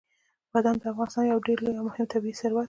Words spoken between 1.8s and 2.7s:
مهم طبعي ثروت دی.